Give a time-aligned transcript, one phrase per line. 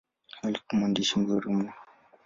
[0.41, 1.73] Alikuwa mwandishi mzuri mno.